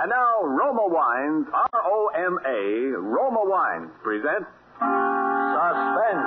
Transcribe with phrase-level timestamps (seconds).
[0.00, 4.48] And now, Roma Wines, R O M A, Roma Wines present
[4.80, 6.24] Suspense.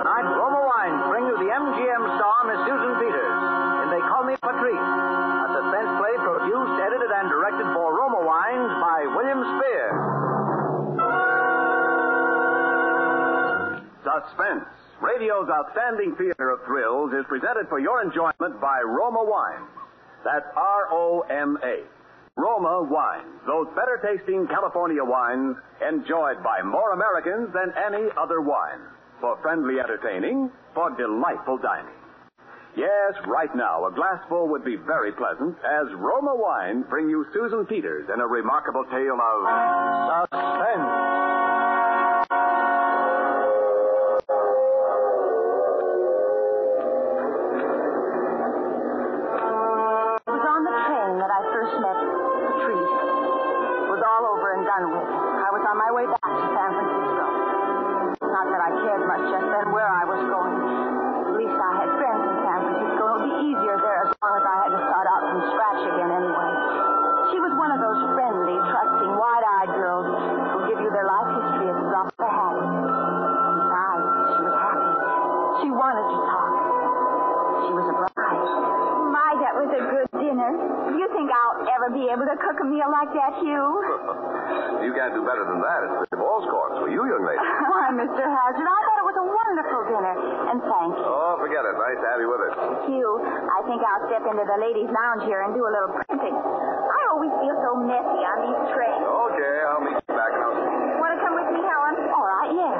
[0.00, 3.36] Tonight, Roma Wines bring you the MGM star, Miss Susan Peters,
[3.84, 8.72] and They Call Me Patrice, a suspense play produced, edited, and directed for Roma Wines
[8.80, 9.92] by William Spier.
[14.00, 14.64] Suspense,
[15.02, 19.66] radio's outstanding theater of thrills, is presented for your enjoyment by Roma Wine.
[20.24, 21.82] That's R O M A.
[22.36, 28.80] Roma Wine, those better tasting California wines enjoyed by more Americans than any other wine.
[29.20, 31.92] For friendly entertaining, for delightful dining.
[32.74, 37.66] Yes, right now, a glassful would be very pleasant as Roma Wine bring you Susan
[37.66, 41.21] Peters in a remarkable tale of suspense.
[82.42, 83.70] Cook a meal like that, Hugh?
[84.82, 85.80] You can't do better than that.
[86.02, 87.38] It's the ball's course for you, young lady.
[87.70, 88.18] Why, Mr.
[88.18, 90.14] Hazard, I thought it was a wonderful dinner.
[90.50, 91.06] And thank you.
[91.06, 91.78] Oh, forget it.
[91.78, 92.54] Nice to have you with us.
[92.90, 96.34] Hugh, I think I'll step into the ladies' lounge here and do a little printing.
[96.34, 99.06] I always feel so messy on these trains.
[99.06, 100.58] Okay, I'll meet you back out.
[100.98, 101.94] Want to come with me, Helen?
[102.10, 102.76] All right, yes.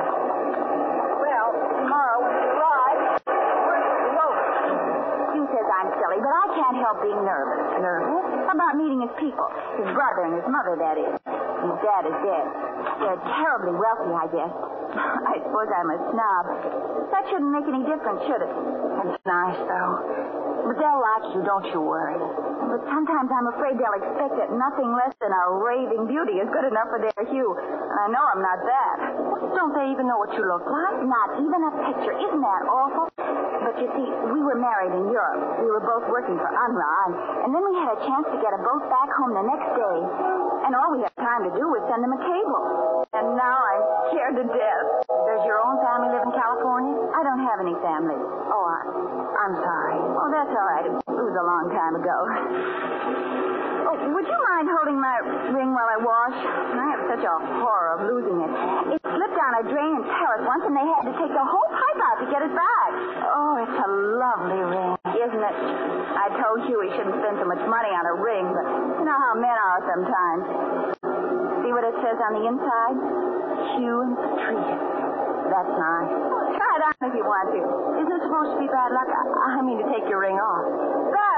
[1.23, 1.49] Well,
[1.87, 2.99] tomorrow when we arrive,
[3.31, 3.79] we're
[4.11, 5.39] eloped.
[5.39, 7.62] Hugh says I'm silly, but I can't help being nervous.
[7.78, 8.50] Nervous?
[8.50, 9.47] About meeting his people.
[9.78, 11.15] His brother and his mother, that is.
[11.15, 12.47] His dad is dead.
[12.98, 14.53] They're terribly wealthy, I guess.
[15.32, 16.44] I suppose I'm a snob.
[17.15, 18.53] That shouldn't make any difference, should it?
[19.06, 20.51] It's nice, though.
[20.62, 22.15] They'll like you, don't you worry.
[22.71, 26.65] But sometimes I'm afraid they'll expect that nothing less than a raving beauty is good
[26.65, 27.53] enough for their Hugh.
[27.59, 28.97] And I know I'm not that.
[29.59, 31.03] Don't they even know what you look like?
[31.03, 32.15] Not even a picture.
[32.15, 33.11] Isn't that awful?
[33.19, 35.61] But you see, we were married in Europe.
[35.61, 38.61] We were both working for UNRRA, and then we had a chance to get a
[38.62, 39.99] boat back home the next day.
[40.62, 42.65] And all we had time to do was send them a cable.
[43.12, 43.83] And now I'm
[44.15, 44.87] scared to death.
[45.11, 46.95] Does your own family live in California?
[47.12, 48.15] I don't have any family.
[48.17, 48.81] Oh, I,
[49.43, 49.99] I'm sorry.
[49.99, 50.89] Oh, that's all right.
[51.32, 52.19] Was a long time ago.
[53.88, 55.16] Oh, would you mind holding my
[55.48, 56.37] ring while I wash?
[56.37, 58.53] I have such a horror of losing it.
[58.93, 61.69] It slipped down a drain in Paris once, and they had to take the whole
[61.72, 62.91] pipe out to get it back.
[63.32, 63.88] Oh, it's a
[64.20, 64.93] lovely ring.
[65.09, 65.56] Isn't it?
[66.20, 68.69] I told you we shouldn't spend so much money on a ring, but
[69.00, 70.44] you know how men are sometimes.
[71.64, 72.97] See what it says on the inside?
[73.81, 75.00] Hugh and Patrice.
[75.53, 76.12] That's nice.
[76.32, 77.60] Oh, try it on if you want to.
[78.00, 79.04] Isn't it supposed to be bad luck?
[79.04, 80.64] I, I mean to take your ring off.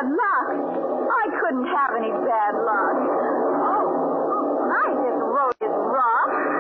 [0.05, 0.49] Bad luck?
[1.09, 2.97] I couldn't have any bad luck.
[3.65, 6.54] Oh, my, this road is rough.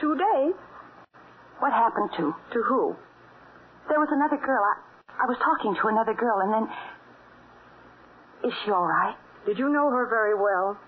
[0.00, 0.54] Two days.
[1.60, 2.34] What happened to?
[2.52, 2.96] To who?
[3.88, 4.62] There was another girl.
[4.62, 6.68] I, I was talking to another girl, and then.
[8.44, 9.14] Is she all right?
[9.46, 10.78] Did you know her very well?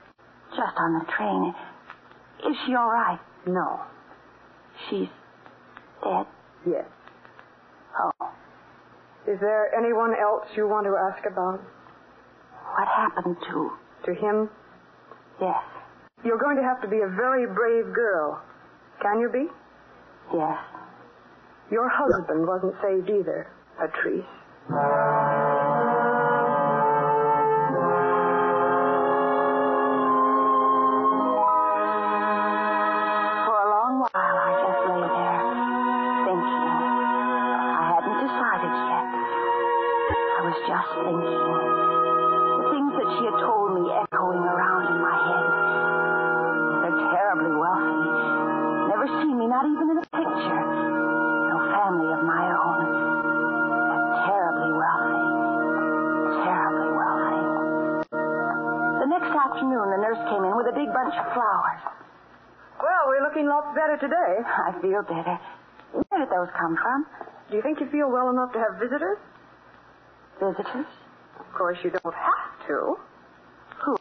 [0.50, 1.54] Just on the train.
[2.50, 3.18] Is she all right?
[3.46, 3.80] No.
[4.88, 5.08] She's
[6.02, 6.26] dead.
[6.66, 6.84] Yes.
[8.00, 8.32] Oh.
[9.26, 11.60] Is there anyone else you want to ask about?
[12.74, 13.70] What happened to?
[14.06, 14.50] To him?
[15.40, 15.62] Yes.
[16.24, 18.42] You're going to have to be a very brave girl.
[19.04, 19.44] Can you be?
[20.32, 20.56] Yes.
[21.70, 24.24] Your husband wasn't saved either, Patrice.
[59.44, 61.82] Afternoon, the nurse came in with a big bunch of flowers.
[62.80, 64.40] Well, we're looking lots better today.
[64.40, 65.36] I feel better.
[65.92, 67.06] Where did those come from?
[67.50, 69.18] Do you think you feel well enough to have visitors?
[70.40, 70.88] Visitors?
[71.38, 72.96] Of course, you don't have to.
[73.84, 73.96] Who?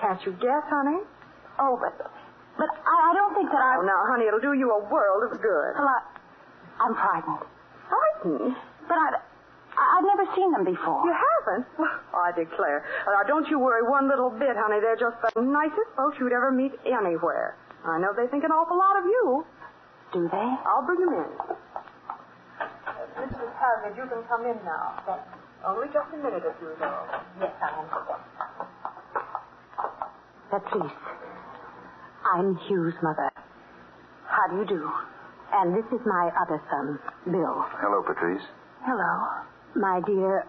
[0.00, 1.02] Can't you guess, honey?
[1.58, 1.98] Oh, but
[2.56, 3.76] but I, I don't think that I.
[3.78, 5.72] Oh, now, honey, it'll do you a world of good.
[5.74, 6.00] Well, I,
[6.80, 7.42] I'm frightened.
[7.90, 8.56] Frightened?
[8.88, 9.10] But I,
[9.78, 11.06] I, I've never seen them before.
[11.06, 11.66] You haven't?
[11.78, 11.88] Well,
[12.18, 12.84] I declare.
[13.06, 14.80] Now, don't you worry one little bit, honey.
[14.82, 17.54] They're just the nicest folks you'd ever meet anywhere.
[17.86, 19.46] I know they think an awful lot of you.
[20.12, 20.48] Do they?
[20.66, 21.30] I'll bring them in.
[23.18, 23.50] Mrs.
[23.58, 24.98] Hazard, you can come in now.
[25.66, 27.02] Only just a minute or two, though.
[27.40, 27.86] Yes, I am.
[30.50, 30.92] Patrice,
[32.34, 33.30] I'm Hugh's mother.
[34.26, 34.90] How do you do?
[35.52, 37.64] And this is my other son, Bill.
[37.80, 38.42] Hello, Patrice.
[38.82, 39.44] Hello.
[39.74, 40.46] My dear,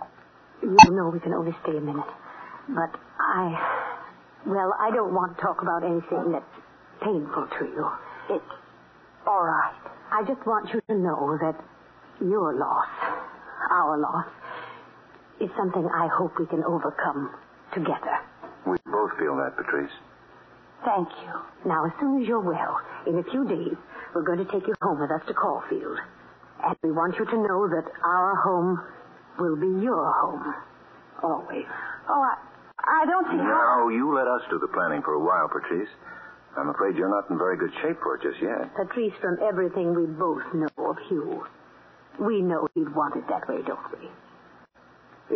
[0.61, 2.05] you know we can only stay a minute.
[2.69, 3.85] But I.
[4.45, 6.45] Well, I don't want to talk about anything that's
[7.03, 7.89] painful to you.
[8.29, 8.51] It's
[9.27, 9.75] all right.
[10.11, 11.55] I just want you to know that
[12.21, 12.87] your loss,
[13.69, 14.25] our loss,
[15.41, 17.35] is something I hope we can overcome
[17.73, 18.19] together.
[18.65, 19.91] We both feel that, Patrice.
[20.85, 21.33] Thank you.
[21.69, 23.75] Now, as soon as you're well, in a few days,
[24.15, 25.99] we're going to take you home with us to Caulfield.
[26.63, 28.81] And we want you to know that our home
[29.37, 30.53] will be your home.
[31.23, 31.65] Always.
[32.09, 32.35] Oh, I,
[32.79, 33.83] I don't see how.
[33.85, 35.89] No, you let us do the planning for a while, Patrice.
[36.57, 38.73] I'm afraid you're not in very good shape for it just yet.
[38.75, 41.45] Patrice, from everything we both know of Hugh,
[42.19, 44.09] we know he'd want it that way, don't we?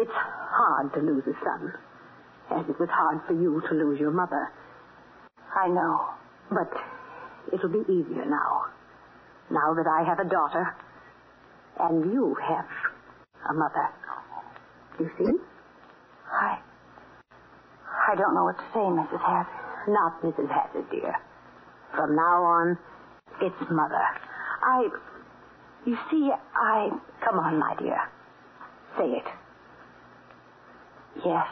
[0.01, 1.73] It's hard to lose a son.
[2.51, 4.51] as it was hard for you to lose your mother.
[5.55, 6.09] I know.
[6.49, 6.71] But
[7.53, 8.65] it'll be easier now.
[9.51, 10.75] Now that I have a daughter,
[11.79, 12.65] and you have
[13.49, 13.89] a mother.
[14.99, 15.31] You see?
[16.31, 16.59] I.
[18.11, 19.19] I don't know what to say, Mrs.
[19.19, 19.47] Hazard.
[19.87, 20.49] Not Mrs.
[20.49, 21.15] Hazard, dear.
[21.95, 22.77] From now on,
[23.41, 24.05] it's mother.
[24.63, 24.87] I.
[25.85, 26.89] You see, I.
[27.25, 27.99] Come on, my dear.
[28.97, 29.25] Say it.
[31.25, 31.45] Yes,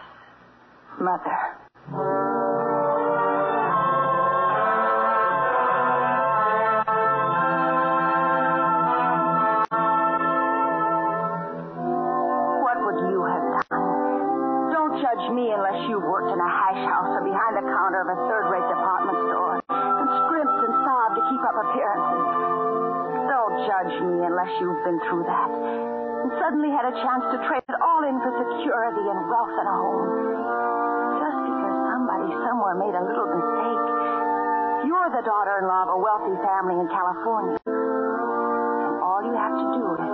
[0.99, 2.20] mother.
[24.91, 29.07] Been through that and suddenly had a chance to trade it all in for security
[29.07, 30.03] and wealth and a home.
[31.15, 33.87] Just because somebody somewhere made a little mistake.
[34.91, 37.57] You're the daughter-in-law of a wealthy family in California.
[37.63, 40.11] And all you have to do is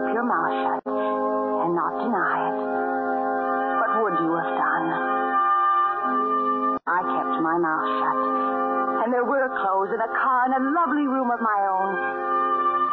[0.00, 2.58] keep your mouth shut and not deny it.
[3.84, 4.86] What would you have done?
[6.88, 8.18] I kept my mouth shut.
[9.04, 11.92] And there were clothes and a car and a lovely room of my own.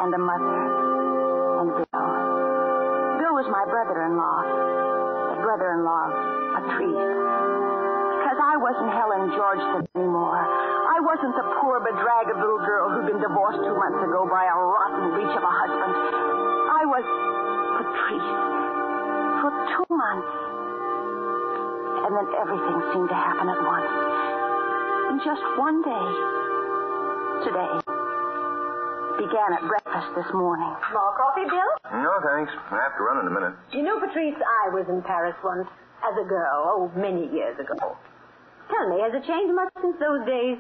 [0.04, 0.93] And a mother.
[3.44, 5.36] Was my brother-in-law.
[5.36, 6.08] The brother-in-law
[6.56, 6.96] a Patrice.
[6.96, 10.40] Because I wasn't Helen Georgeson anymore.
[10.40, 14.56] I wasn't the poor, bedraggled little girl who'd been divorced two months ago by a
[14.56, 15.92] rotten leech of a husband.
[16.72, 17.04] I was
[17.84, 18.32] Patrice.
[19.44, 20.34] For two months.
[22.08, 23.92] And then everything seemed to happen at once.
[25.12, 26.08] In just one day.
[27.44, 27.83] Today.
[29.18, 30.68] Began at breakfast this morning.
[30.92, 31.72] More coffee, Bill?
[32.02, 32.52] No, thanks.
[32.72, 33.54] I have to run in a minute.
[33.72, 35.68] You know, Patrice, I was in Paris once.
[36.04, 37.96] As a girl, oh, many years ago.
[38.68, 40.58] Tell me, has it changed much since those days?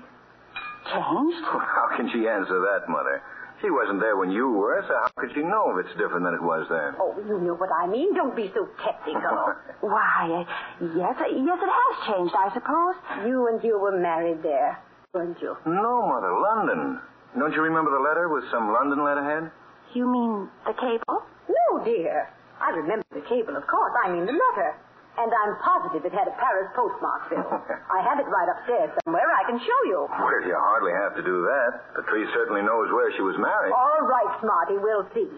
[0.88, 1.43] Changed?
[1.43, 3.22] How can she answer that, Mother?
[3.62, 6.33] She wasn't there when you were, so how could she know if it's different than
[6.33, 6.95] it was then?
[7.00, 8.13] Oh, you know what I mean.
[8.15, 9.51] Don't be so technical.
[9.81, 12.95] Why, uh, yes, uh, yes, it has changed, I suppose.
[13.27, 14.79] you and you were married there,
[15.13, 15.55] weren't you?
[15.65, 17.00] No, Mother, London.
[17.37, 19.49] Don't you remember the letter with some London letterhead?
[19.93, 21.25] You mean the cable?
[21.49, 22.29] No, dear.
[22.61, 23.93] I remember the cable, of course.
[24.05, 24.71] I mean the letter.
[25.17, 27.45] And I'm positive it had a Paris postmark, Bill.
[27.93, 29.29] I have it right upstairs somewhere.
[29.29, 30.09] I can show you.
[30.09, 31.93] Well, you hardly have to do that.
[31.93, 33.73] Patrice certainly knows where she was married.
[33.73, 35.29] All right, Smarty, we'll see.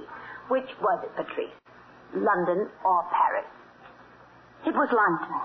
[0.48, 1.52] Which was it, Patrice?
[2.16, 3.48] London or Paris?
[4.66, 5.36] It was London.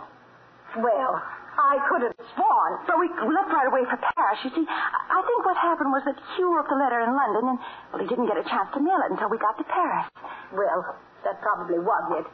[0.79, 1.23] Well,
[1.59, 2.73] I could have sworn.
[2.87, 4.39] But we left right away for Paris.
[4.45, 7.45] You see, I I think what happened was that Hugh wrote the letter in London,
[7.55, 7.59] and,
[7.93, 10.09] well, he didn't get a chance to mail it until we got to Paris.
[10.53, 12.27] Well, that probably was it.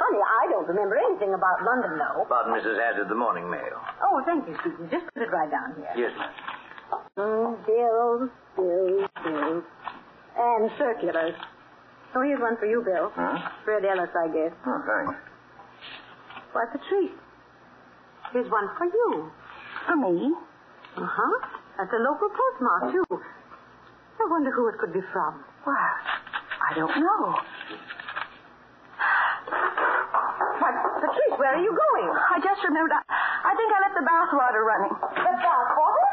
[0.00, 2.24] Funny, I don't remember anything about London, though.
[2.26, 2.80] About Mrs.
[2.80, 3.78] Hazard, the morning mail.
[4.02, 4.88] Oh, thank you, Susan.
[4.90, 5.92] Just put it right down here.
[5.94, 6.32] Yes, ma'am.
[7.18, 9.64] Mm, bills, bills, bills.
[10.34, 11.34] And circulars.
[12.16, 13.12] Oh, here's one for you, Bill.
[13.14, 13.38] Huh?
[13.64, 14.52] Fred Ellis, I guess.
[14.66, 15.14] Oh, thanks.
[16.52, 17.14] Why, Patrice.
[18.34, 19.30] Here's one for you.
[19.86, 20.34] For me?
[20.98, 21.46] Uh-huh.
[21.78, 23.06] That's a local postmark, too.
[23.14, 25.38] I wonder who it could be from.
[25.64, 27.38] Well, I don't know.
[30.58, 32.10] Why, Patrice, where are you going?
[32.10, 32.90] I just remembered.
[32.90, 34.98] I, I think I left the bath water running.
[34.98, 36.06] The bath water?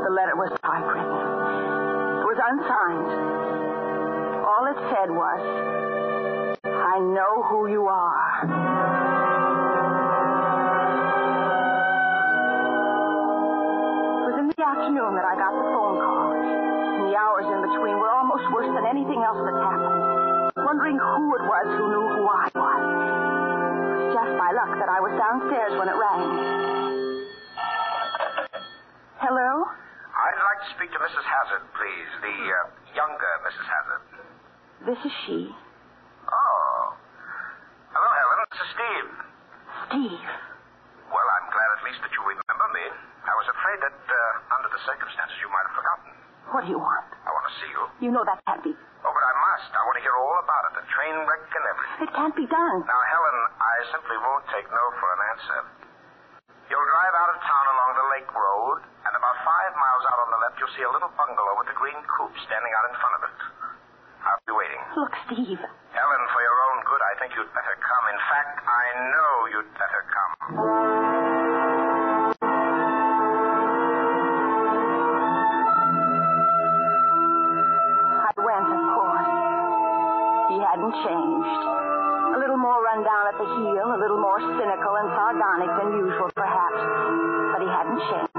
[0.00, 1.12] The letter was typewritten.
[1.12, 3.12] It was unsigned.
[4.48, 5.71] All it said was,
[7.10, 8.30] know who you are.
[14.12, 16.30] It was in the afternoon that I got the phone call.
[16.38, 20.54] And the hours in between were almost worse than anything else that's happened.
[20.62, 22.82] Wondering who it was who knew who I was.
[22.86, 26.22] It was just by luck that I was downstairs when it rang.
[29.18, 29.66] Hello?
[30.12, 31.24] I'd like to speak to Mrs.
[31.24, 32.10] Hazard, please.
[32.20, 33.66] The uh, younger Mrs.
[33.66, 34.02] Hazard.
[34.86, 35.48] This is she.
[36.28, 36.94] Oh.
[37.94, 38.38] Hello, Helen.
[38.50, 39.10] This is Steve.
[39.92, 40.24] Steve.
[41.12, 42.84] Well, I'm glad at least that you remember me.
[43.28, 46.10] I was afraid that, uh, under the circumstances, you might have forgotten.
[46.48, 47.04] What do you want?
[47.22, 47.82] I want to see you.
[48.08, 48.72] You know that can't be.
[48.72, 49.68] Oh, but I must.
[49.68, 50.72] I want to hear all about it.
[50.80, 51.98] The train wreck and everything.
[52.08, 52.78] It can't be done.
[52.88, 55.60] Now, Helen, I simply won't take no for an answer.
[56.72, 60.28] You'll drive out of town along the lake road, and about five miles out on
[60.32, 63.14] the left, you'll see a little bungalow with a green coop standing out in front
[63.20, 63.36] of it.
[64.24, 64.80] I'll be waiting.
[64.96, 65.60] Look, Steve.
[65.92, 68.04] Helen, for your own good, I think you'd better come.
[68.08, 70.32] In fact, I know you'd better come.
[78.24, 79.28] I went, of course.
[80.48, 81.60] He hadn't changed.
[82.32, 85.92] A little more run down at the heel, a little more cynical and sardonic than
[86.08, 86.80] usual, perhaps.
[87.52, 88.32] But he hadn't changed.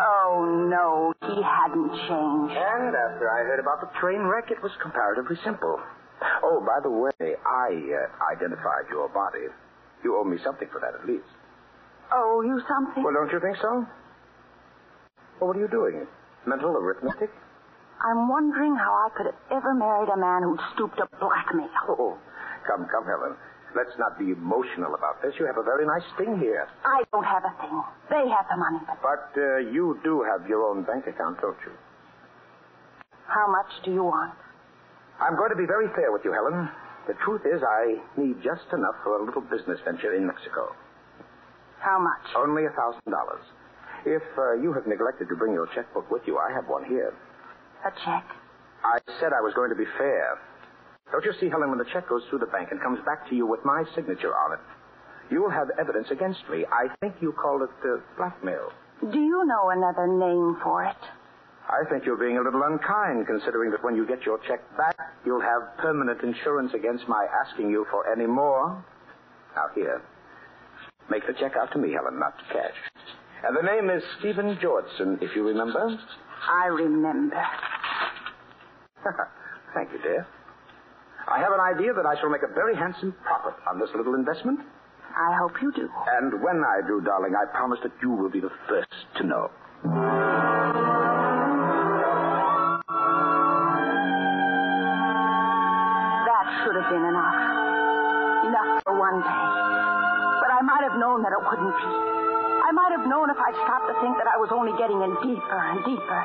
[0.00, 2.56] Oh, no, he hadn't changed.
[2.56, 5.76] And after I heard about the train wreck, it was comparatively simple.
[6.50, 7.14] Oh, by the way,
[7.46, 9.46] I uh, identified your body.
[10.02, 11.28] You owe me something for that, at least.
[12.10, 13.04] Oh, you something?
[13.04, 13.86] Well, don't you think so?
[15.38, 16.06] Well, what are you doing?
[16.46, 17.30] Mental arithmetic?
[18.02, 21.70] I'm wondering how I could have ever married a man who'd stooped to blackmail.
[21.86, 22.18] Oh,
[22.66, 23.36] come, come, Helen.
[23.76, 25.34] Let's not be emotional about this.
[25.38, 26.66] You have a very nice thing here.
[26.82, 27.78] I don't have a thing.
[28.10, 28.82] They have the money.
[28.88, 28.98] But
[29.30, 31.72] But uh, you do have your own bank account, don't you?
[33.30, 34.34] how much do you want?
[35.20, 36.68] I'm going to be very fair with you, Helen.
[37.06, 40.74] The truth is, I need just enough for a little business venture in Mexico.
[41.80, 42.24] How much?
[42.36, 43.44] Only a thousand dollars.
[44.04, 47.12] If uh, you have neglected to bring your checkbook with you, I have one here.
[47.84, 48.24] A check.
[48.84, 50.38] I said I was going to be fair.
[51.12, 53.34] Don't you see, Helen, when the check goes through the bank and comes back to
[53.34, 54.60] you with my signature on it,
[55.30, 56.64] you will have evidence against me.
[56.72, 58.72] I think you call it uh, blackmail.
[59.00, 60.96] Do you know another name for it?
[61.68, 64.96] I think you're being a little unkind, considering that when you get your check back,
[65.24, 68.84] you'll have permanent insurance against my asking you for any more.
[69.54, 70.02] Now, here.
[71.10, 72.76] Make the check out to me, Helen, not to cash.
[73.44, 75.98] And the name is Stephen Georgeson, if you remember.
[76.48, 77.42] I remember.
[79.74, 80.26] Thank you, dear.
[81.28, 84.14] I have an idea that I shall make a very handsome profit on this little
[84.14, 84.60] investment.
[85.16, 85.88] I hope you do.
[86.18, 90.19] And when I do, darling, I promise that you will be the first to know.
[99.10, 100.38] Enough for one day.
[100.38, 101.90] But I might have known that it wouldn't be.
[102.62, 105.10] I might have known if I'd stopped to think that I was only getting in
[105.26, 106.20] deeper and deeper.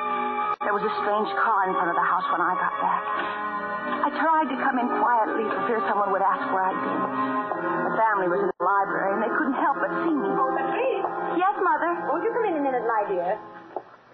[0.62, 3.04] There was a strange car in front of the house when I got back.
[4.06, 7.02] I tried to come in quietly for fear someone would ask where I'd been.
[7.90, 10.30] The family was in the library, and they couldn't help but see me.
[10.30, 11.06] Oh, Patrice!
[11.42, 11.90] Yes, Mother?
[12.06, 13.38] Won't you come in a minute, my dear?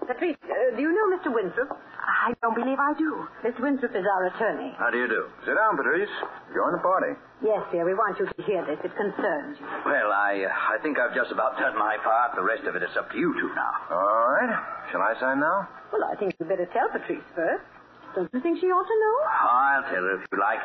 [0.08, 1.28] Patrice, uh, do you know Mr.
[1.28, 1.76] Winthrop?
[2.22, 3.26] I don't believe I do.
[3.44, 4.74] Miss Winthrop is our attorney.
[4.78, 5.26] How do you do?
[5.42, 6.10] Sit down, Patrice.
[6.54, 7.18] Join the party.
[7.42, 8.78] Yes, dear, we want you to hear this.
[8.86, 9.66] It concerns you.
[9.90, 12.36] Well, I uh, I think I've just about done my part.
[12.38, 13.74] The rest of it is up to you two now.
[13.90, 14.54] All right.
[14.94, 15.66] Shall I sign now?
[15.92, 17.66] Well, I think you'd better tell Patrice first.
[18.14, 19.18] Don't you think she ought to know?
[19.26, 20.62] I'll tell her if you like.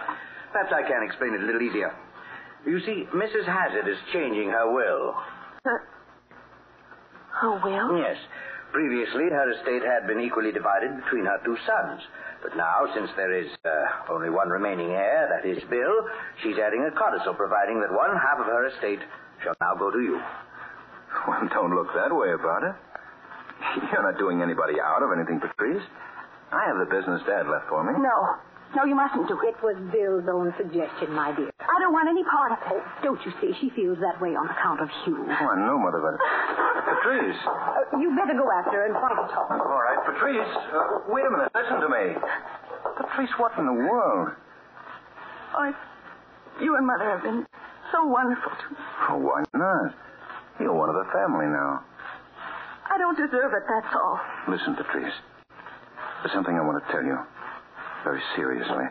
[0.53, 1.95] Perhaps I can explain it a little easier.
[2.67, 3.47] You see, Mrs.
[3.49, 5.15] Hazard is changing her will.
[5.65, 5.89] Her,
[7.41, 7.97] her will?
[7.99, 8.17] Yes.
[8.77, 12.03] Previously, her estate had been equally divided between her two sons.
[12.45, 15.97] But now, since there is uh, only one remaining heir, that is Bill,
[16.45, 19.01] she's adding a codicil providing that one half of her estate
[19.41, 20.21] shall now go to you.
[21.27, 22.77] Well, don't look that way about it.
[23.89, 25.81] You're not doing anybody out of anything, Patrice.
[26.53, 27.97] I have the business Dad left for me.
[27.97, 28.37] No.
[28.75, 29.55] No, you mustn't do it.
[29.55, 31.51] It was Bill's own suggestion, my dear.
[31.61, 32.83] I don't want any part of it.
[33.03, 33.55] Don't you see?
[33.61, 35.23] She feels that way on account of Hugh.
[35.23, 36.19] Oh, I know, Mother, but...
[36.91, 37.39] Patrice.
[37.47, 39.51] Uh, you better go after her and try to talk.
[39.51, 40.51] All right, Patrice.
[40.73, 41.51] Uh, wait a minute.
[41.55, 42.05] Listen to me.
[42.99, 44.35] Patrice, what in the world?
[45.55, 45.73] Oh,
[46.61, 47.47] you and Mother have been
[47.93, 48.81] so wonderful to me.
[49.09, 49.95] Oh, why not?
[50.59, 51.85] You're one of the family now.
[52.91, 54.21] I don't deserve it, that's all.
[54.49, 55.15] Listen, Patrice.
[56.23, 57.19] There's something I want to tell you.
[58.07, 58.85] Very seriously.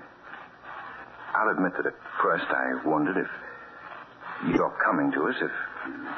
[1.35, 3.31] I'll admit that at first I wondered if
[4.53, 5.51] your coming to us, if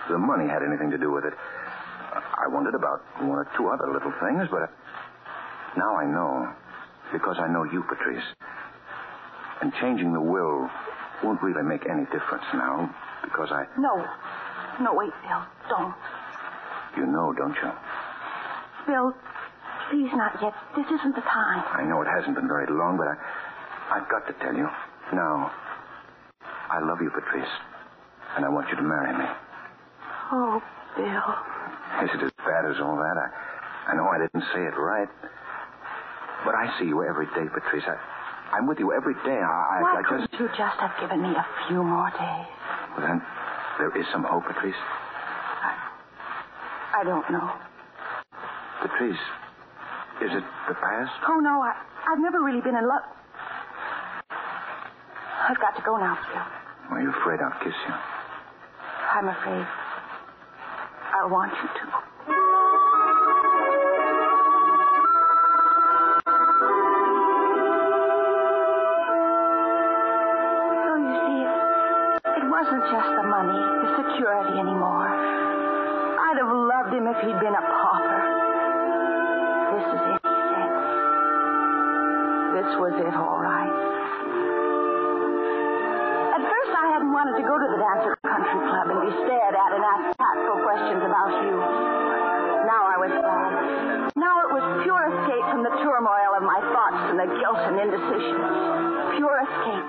[0.09, 1.33] the money had anything to do with it.
[1.37, 4.73] I wondered about one or two other little things, but
[5.77, 6.49] now I know.
[7.13, 8.25] Because I know you, Patrice.
[9.61, 10.67] And changing the will
[11.23, 12.89] won't really make any difference now,
[13.23, 13.65] because I.
[13.77, 13.93] No.
[14.81, 15.45] No, wait, Bill.
[15.69, 15.93] Don't.
[16.97, 17.71] You know, don't you?
[18.87, 19.13] Bill,
[19.89, 20.53] please not yet.
[20.75, 21.63] This isn't the time.
[21.73, 23.15] I know it hasn't been very long, but I,
[23.97, 24.67] I've got to tell you.
[25.13, 25.51] Now,
[26.69, 27.49] I love you, Patrice,
[28.35, 29.25] and I want you to marry me.
[30.31, 30.61] Oh,
[30.95, 31.29] Bill.
[32.03, 33.15] Is it as bad as all that?
[33.15, 35.07] I, I know I didn't say it right,
[36.43, 37.83] but I see you every day, Patrice.
[37.87, 37.95] I,
[38.55, 39.39] I'm with you every day.
[39.39, 40.39] I, Why I couldn't just.
[40.41, 42.47] you just have given me a few more days?
[42.97, 43.21] Well, then,
[43.79, 44.75] there is some hope, Patrice.
[45.63, 47.51] I, I don't know.
[48.81, 49.19] Patrice,
[50.21, 51.11] is it the past?
[51.27, 51.73] Oh, no, I,
[52.09, 53.03] I've never really been in love.
[55.49, 56.97] I've got to go now, Bill.
[56.97, 57.93] Are you afraid I'll kiss you?
[59.13, 59.65] I'm afraid.
[61.13, 62.97] I want you to.
[70.77, 74.76] So you see, it, it wasn't just the money, the security anymore.
[82.67, 83.71] This was it, all right.
[86.35, 88.99] At first, I hadn't wanted to go to the dance at the country club and
[89.07, 91.55] be stared at and asked tactful questions about you.
[92.67, 94.11] Now I was glad.
[94.19, 97.79] Now it was pure escape from the turmoil of my thoughts and the guilt and
[97.79, 98.35] indecision.
[99.15, 99.87] Pure escape.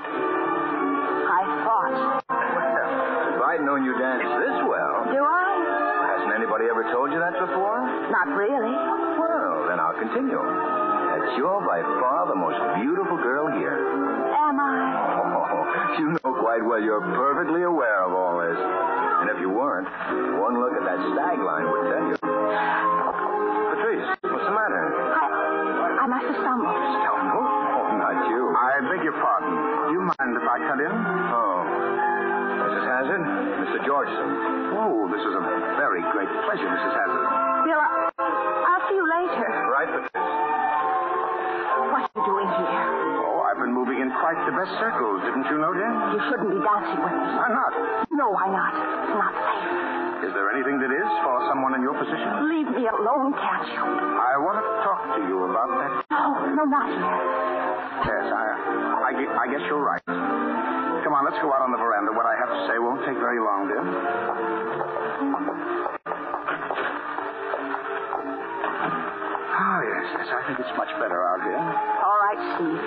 [1.35, 1.95] I thought.
[2.31, 2.91] Well,
[3.35, 6.15] if I'd known you danced this well, Do I?
[6.15, 7.83] hasn't anybody ever told you that before?
[8.15, 8.71] Not really.
[9.19, 10.87] Well, then I'll continue.
[11.29, 13.77] That you're by far the most beautiful girl here.
[13.77, 14.81] Am I?
[14.97, 18.57] Oh, you know quite well you're perfectly aware of all this.
[18.57, 19.85] And if you weren't,
[20.41, 22.17] one look at that stag line would tell you.
[23.77, 24.81] Patrice, what's the matter?
[24.89, 26.81] I, I must have stumbled.
[26.97, 27.45] Stumble?
[27.45, 28.49] Oh, not you.
[28.49, 29.53] I beg your pardon.
[29.53, 30.95] Do you mind if I cut in?
[30.97, 31.61] Oh.
[32.73, 32.85] Mrs.
[32.89, 33.23] Hazard,
[33.69, 33.79] Mr.
[33.85, 34.29] Georgeson.
[34.81, 35.45] Oh, this is a
[35.77, 36.93] very great pleasure, Mrs.
[36.97, 37.25] Hazard.
[37.69, 39.45] Bill, I, I'll see you later.
[39.69, 40.08] Right, Patrice.
[41.99, 43.27] What are you doing here?
[43.27, 45.91] Oh, I've been moving in quite the best circles, didn't you know, dear?
[46.15, 47.27] You shouldn't be dancing with me.
[47.35, 47.73] Why not?
[48.15, 48.71] No, why not?
[48.71, 50.31] It's not safe.
[50.31, 52.55] Is there anything that is for someone in your position?
[52.55, 53.83] Leave me alone, can't you?
[53.83, 55.91] I want to talk to you about that.
[56.15, 56.23] No,
[56.55, 57.19] no, not here.
[58.07, 58.47] Yes, I,
[59.03, 60.03] I, I guess you're right.
[60.07, 62.15] Come on, let's go out on the veranda.
[62.15, 63.83] What I have to say won't take very long, dear.
[69.69, 70.29] Ah, yes, yes.
[70.33, 71.61] I think it's much better out here.
[71.61, 72.81] All right, Steve.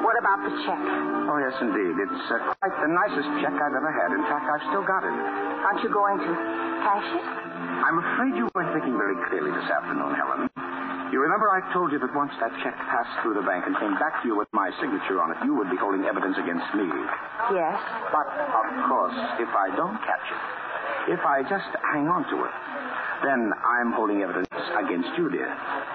[0.00, 0.80] What about the check?
[1.28, 2.00] Oh, yes, indeed.
[2.00, 4.08] It's uh, quite the nicest check I've ever had.
[4.08, 5.12] In fact, I've still got it.
[5.12, 6.32] Aren't you going to
[6.80, 7.24] cash it?
[7.28, 10.48] I'm afraid you weren't thinking very clearly this afternoon, Helen.
[11.12, 13.92] You remember I told you that once that check passed through the bank and came
[14.00, 16.88] back to you with my signature on it, you would be holding evidence against me.
[17.52, 17.76] Yes.
[18.08, 20.40] But, of course, if I don't catch it,
[21.12, 22.54] if I just hang on to it,
[23.28, 25.52] then I'm holding evidence against you, dear.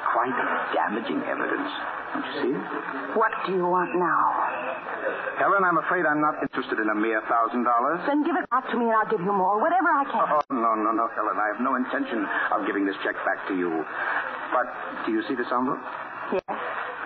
[0.09, 0.33] Quite
[0.73, 1.69] damaging evidence.
[2.13, 2.53] Don't you see?
[3.13, 4.25] What do you want now?
[5.37, 8.01] Helen, I'm afraid I'm not interested in a mere thousand dollars.
[8.09, 10.25] Then give it back to me and I'll give you more, whatever I can.
[10.25, 11.37] Oh, no, no, no, Helen.
[11.37, 13.85] I have no intention of giving this check back to you.
[14.51, 14.67] But
[15.05, 15.79] do you see this envelope?
[16.33, 16.57] Yes.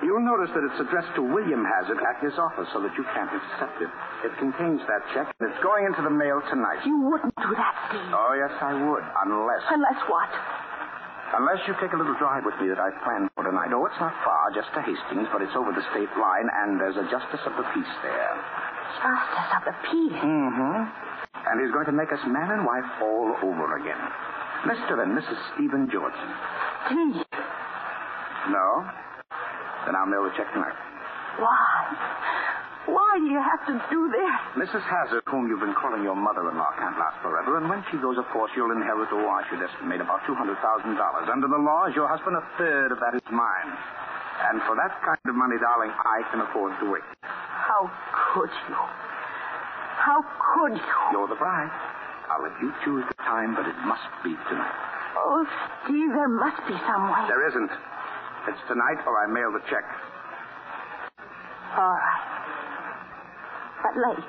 [0.04, 3.32] You'll notice that it's addressed to William Hazard at his office so that you can't
[3.32, 3.88] intercept it.
[4.28, 6.84] It contains that check, and it's going into the mail tonight.
[6.84, 8.12] You wouldn't do that, Steve.
[8.12, 9.04] Oh, yes, I would.
[9.24, 9.64] Unless.
[9.72, 10.28] Unless what?
[11.34, 13.74] Unless you take a little drive with me that I've planned for tonight.
[13.74, 16.94] Oh, it's not far, just to Hastings, but it's over the state line, and there's
[16.94, 18.34] a justice of the peace there.
[19.02, 20.22] Justice of the peace.
[20.22, 20.78] Mm-hmm.
[21.34, 23.98] And he's going to make us man and wife all over again.
[24.70, 25.02] Mr.
[25.02, 25.40] and Mrs.
[25.58, 26.32] Stephen Georgeson.
[26.86, 27.26] Steve.
[28.54, 28.68] No?
[29.90, 30.78] Then I'll mail the check tonight.
[31.42, 32.43] Why?
[32.86, 34.68] Why do you have to do this?
[34.68, 34.84] Mrs.
[34.84, 38.28] Hazard, whom you've been calling your mother-in-law, can't last forever, and when she goes, of
[38.36, 40.52] course, you'll inherit, oh, I should estimate about $200,000.
[41.32, 43.72] Under the laws, your husband, a third of that is mine.
[44.52, 47.08] And for that kind of money, darling, I can afford to wait.
[47.24, 48.76] How could you?
[48.76, 51.00] How could you?
[51.16, 51.72] You're the bride.
[52.28, 54.76] I'll let you choose the time, but it must be tonight.
[55.16, 55.48] Oh,
[55.86, 57.24] Steve, there must be some way.
[57.32, 57.72] There isn't.
[58.52, 59.88] It's tonight, or I mail the check.
[61.78, 62.23] All right.
[63.84, 64.26] But late.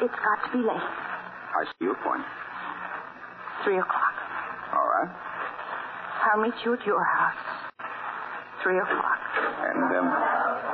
[0.00, 0.80] It's got to be late.
[0.80, 2.24] I see your point.
[3.64, 4.14] Three o'clock.
[4.72, 5.10] All right.
[6.32, 7.44] I'll meet you at your house.
[8.62, 9.20] Three o'clock.
[9.68, 10.08] And um,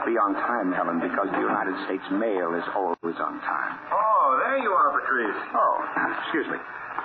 [0.07, 3.75] be on time, Helen, because the United States mail is always on time.
[3.93, 5.41] Oh, there you are, Patrice.
[5.57, 5.75] Oh,
[6.25, 6.59] excuse me.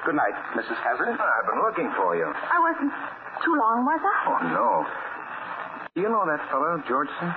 [0.05, 0.77] Good night, Mrs.
[0.79, 1.17] Hazard.
[1.17, 2.27] I've been looking for you.
[2.29, 2.93] I wasn't
[3.43, 4.17] too long, was I?
[4.27, 4.69] Oh, no.
[5.95, 7.29] Do you know that fellow, Georgeson?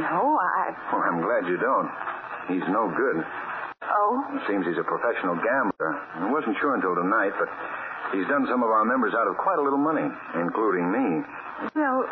[0.00, 0.74] No, I.
[0.92, 1.88] Well, I'm glad you don't.
[2.48, 3.24] He's no good.
[3.82, 4.12] Oh?
[4.34, 5.98] It seems he's a professional gambler.
[6.22, 7.48] I wasn't sure until tonight, but
[8.14, 10.06] he's done some of our members out of quite a little money,
[10.38, 11.22] including me.
[11.74, 12.04] Bill,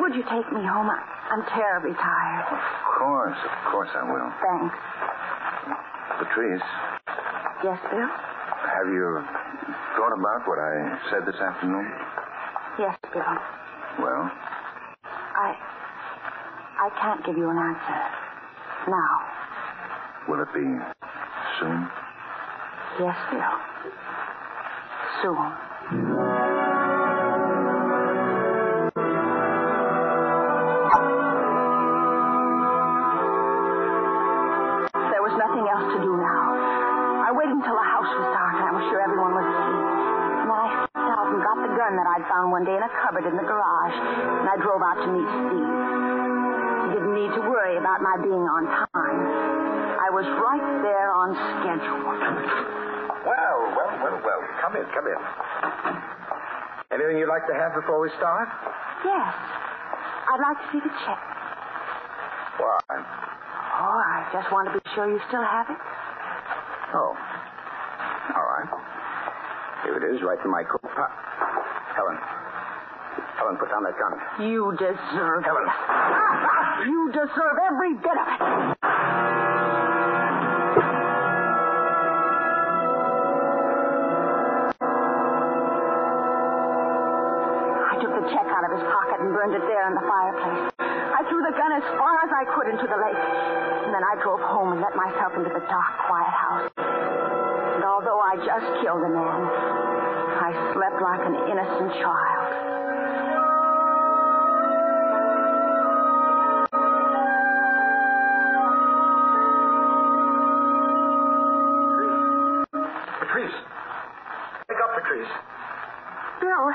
[0.00, 0.88] would you take me home?
[0.90, 2.46] I'm terribly tired.
[2.50, 4.30] Of course, of course I will.
[4.42, 4.76] Thanks.
[6.18, 6.62] Patrice,
[7.62, 8.06] Yes, Bill?
[8.08, 9.22] have you
[9.96, 11.86] thought about what I said this afternoon?
[12.78, 13.34] Yes, Bill.
[14.02, 14.30] Well,
[15.36, 15.54] I.
[16.78, 17.98] I can't give you an answer.
[18.88, 19.27] Now.
[20.28, 20.60] Will it be
[21.58, 21.88] soon?
[23.00, 23.56] Yes, Bill.
[25.24, 25.40] Soon.
[34.92, 36.44] There was nothing else to do now.
[37.24, 39.88] I waited until the house was dark and I was sure everyone was asleep.
[40.44, 42.92] And I stepped out and got the gun that I'd found one day in a
[43.00, 43.96] cupboard in the garage.
[43.96, 45.72] And I drove out to meet Steve.
[46.84, 49.47] He didn't need to worry about my being on time.
[50.18, 52.02] Was right there on schedule.
[53.22, 54.42] Well, well, well, well.
[54.58, 55.14] Come in, come in.
[56.90, 58.50] Anything you'd like to have before we start?
[59.06, 59.30] Yes.
[60.26, 61.22] I'd like to see the check.
[62.58, 62.98] Why?
[62.98, 65.78] Oh, I just want to be sure you still have it.
[66.98, 67.14] Oh.
[68.34, 68.74] All right.
[69.86, 71.14] Here it is, right in my coat pocket.
[71.14, 71.94] Ah.
[71.94, 72.18] Helen.
[73.38, 74.18] Helen, put down that gun.
[74.50, 75.62] You deserve Helen.
[75.62, 76.90] it.
[76.90, 78.87] You deserve every bit of it.
[89.38, 90.74] Burned it there in the fireplace.
[90.82, 93.22] I threw the gun as far as I could into the lake.
[93.86, 96.66] And then I drove home and let myself into the dark, quiet house.
[96.74, 99.40] And although I just killed a man,
[100.42, 102.50] I slept like an innocent child.
[113.22, 113.54] Patrice.
[114.66, 115.30] Wake up, Patrice.
[116.40, 116.74] Bill,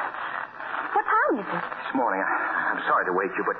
[1.23, 1.63] what time is it?
[1.87, 3.55] This morning, I, I'm sorry to wake you, but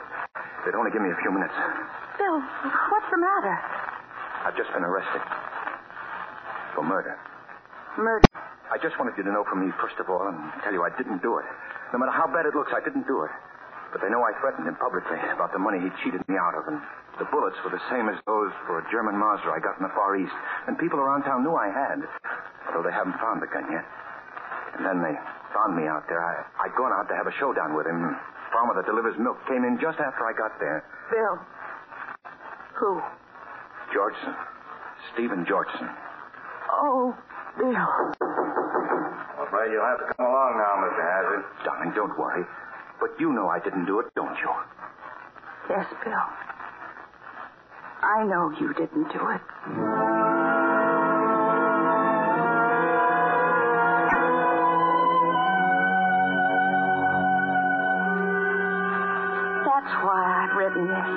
[0.66, 1.54] they'd only give me a few minutes.
[2.20, 2.40] Bill,
[2.92, 3.56] what's the matter?
[4.44, 5.22] I've just been arrested
[6.76, 7.16] for murder.
[7.98, 8.28] Murder.
[8.72, 10.92] I just wanted you to know from me, first of all, and tell you I
[10.98, 11.46] didn't do it.
[11.94, 13.32] No matter how bad it looks, I didn't do it.
[13.94, 16.66] But they know I threatened him publicly about the money he cheated me out of,
[16.66, 16.82] and
[17.22, 19.94] the bullets were the same as those for a German Mauser I got in the
[19.94, 20.34] Far East.
[20.66, 22.02] And people around town knew I had,
[22.66, 23.86] although they haven't found the gun yet.
[24.74, 25.14] And then they
[25.54, 26.20] found me out there.
[26.22, 28.02] I, I'd gone out to have a showdown with him.
[28.52, 30.84] Farmer that delivers milk came in just after I got there.
[31.10, 31.36] Bill.
[32.82, 33.02] Who?
[33.94, 34.36] Georgeson.
[35.14, 35.90] Stephen Georgeson.
[36.72, 37.16] Oh,
[37.58, 37.70] Bill.
[37.70, 41.02] I'm afraid you'll have to come along now, Mr.
[41.02, 41.44] Hazard.
[41.66, 42.44] Darling, don't worry.
[43.00, 44.50] But you know I didn't do it, don't you?
[45.70, 46.26] Yes, Bill.
[48.02, 50.33] I know you didn't do it.
[59.84, 61.10] That's why I've written this.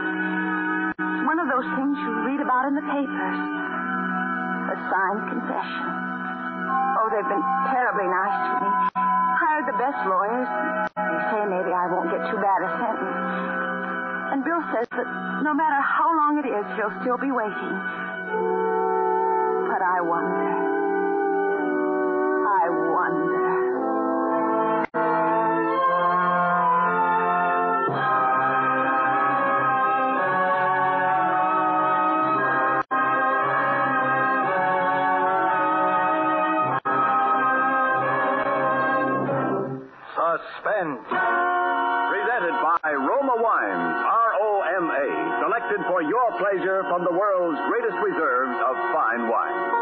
[0.99, 3.39] It's one of those things you read about in the papers.
[3.39, 5.87] A signed confession.
[6.99, 8.71] Oh, they've been terribly nice to me.
[9.39, 10.51] Hired the best lawyers.
[10.99, 14.35] They say maybe I won't get too bad a sentence.
[14.35, 15.09] And Bill says that
[15.47, 17.77] no matter how long it is, he'll still be waiting.
[19.71, 20.66] But I wonder.
[40.37, 41.01] Suspense.
[41.09, 45.05] Presented by Roma Wines, R-O-M-A,
[45.41, 49.73] selected for your pleasure from the world's greatest reserves of fine wines.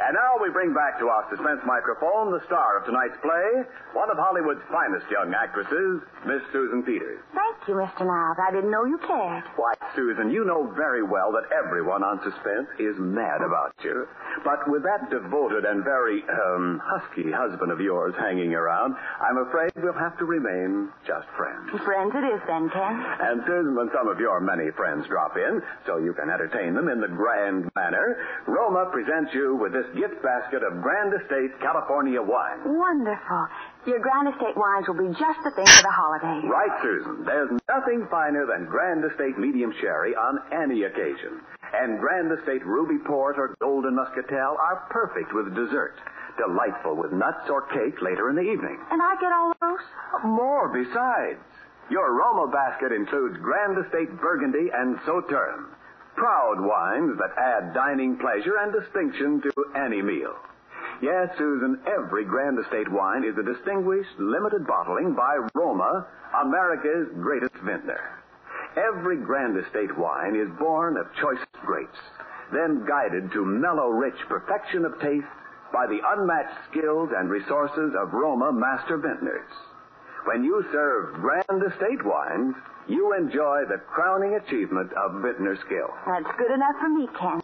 [0.00, 4.08] And now we bring back to our suspense microphone the star of tonight's play, one
[4.08, 7.20] of Hollywood's finest young actresses, Miss Susan Peters.
[7.66, 8.06] You, Mr.
[8.06, 8.38] Niles.
[8.38, 9.42] I didn't know you cared.
[9.56, 14.06] Why, Susan, you know very well that everyone on Suspense is mad about you.
[14.44, 19.72] But with that devoted and very, um, husky husband of yours hanging around, I'm afraid
[19.82, 21.70] we'll have to remain just friends.
[21.82, 22.94] Friends it is then, Ken.
[23.20, 26.88] And Susan, when some of your many friends drop in, so you can entertain them
[26.88, 32.22] in the grand manner, Roma presents you with this gift basket of Grand Estate California
[32.22, 32.62] wine.
[32.78, 33.48] Wonderful.
[33.86, 36.42] Your Grand Estate wines will be just the thing for the holidays.
[36.50, 37.22] Right, Susan.
[37.24, 41.38] There's nothing finer than Grand Estate Medium Sherry on any occasion.
[41.72, 45.94] And Grand Estate Ruby Port or Golden Muscatel are perfect with dessert.
[46.36, 48.76] Delightful with nuts or cake later in the evening.
[48.90, 49.84] And I get all those?
[50.18, 51.38] Oh, more besides.
[51.88, 55.70] Your Roma basket includes Grand Estate Burgundy and Sauterne.
[56.16, 60.34] Proud wines that add dining pleasure and distinction to any meal.
[61.02, 66.06] Yes, Susan, every Grand Estate wine is a distinguished, limited bottling by Roma,
[66.42, 68.22] America's greatest vintner.
[68.76, 71.98] Every Grand Estate wine is born of choice grapes,
[72.52, 75.26] then guided to mellow, rich perfection of taste
[75.72, 79.50] by the unmatched skills and resources of Roma master vintners.
[80.24, 82.54] When you serve Grand Estate wines,
[82.88, 85.92] you enjoy the crowning achievement of vintner skill.
[86.06, 87.42] That's good enough for me, Ken.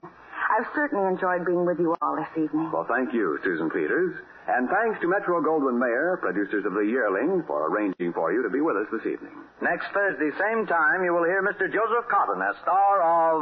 [0.52, 2.70] I've certainly enjoyed being with you all this evening.
[2.70, 4.14] Well, thank you, Susan Peters.
[4.48, 8.50] And thanks to Metro Goldwyn Mayer, producers of The Yearling, for arranging for you to
[8.50, 9.32] be with us this evening.
[9.62, 11.72] Next Thursday, same time, you will hear Mr.
[11.72, 13.40] Joseph Cotten as star of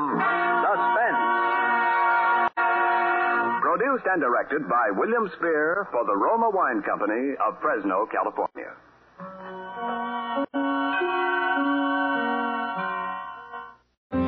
[0.62, 1.18] Suspense.
[3.61, 8.70] Produced and directed by William Spier for the Roma Wine Company of Fresno, California.